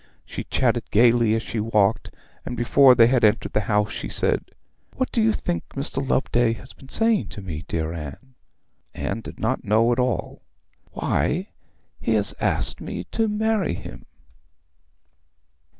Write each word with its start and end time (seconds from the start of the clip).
She 0.25 0.45
chatted 0.45 0.89
gaily 0.89 1.35
as 1.35 1.43
she 1.43 1.59
walked, 1.59 2.09
and 2.43 2.57
before 2.57 2.95
they 2.95 3.05
had 3.05 3.23
entered 3.23 3.53
the 3.53 3.59
house 3.69 3.91
she 3.91 4.09
said, 4.09 4.45
'What 4.95 5.11
do 5.11 5.21
you 5.21 5.31
think 5.31 5.63
Mr 5.75 5.97
Loveday 5.97 6.53
has 6.53 6.73
been 6.73 6.89
saying 6.89 7.27
to 7.27 7.41
me, 7.43 7.65
dear 7.67 7.93
Anne?' 7.93 8.33
Anne 8.95 9.21
did 9.21 9.39
not 9.39 9.63
know 9.63 9.91
at 9.91 9.99
all. 9.99 10.41
'Why, 10.91 11.49
he 11.99 12.15
has 12.15 12.33
asked 12.39 12.81
me 12.81 13.03
to 13.11 13.27
marry 13.27 13.75
him.' 13.75 14.07